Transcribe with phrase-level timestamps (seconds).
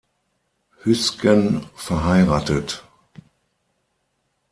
[0.83, 2.83] Hüsgen verheiratet.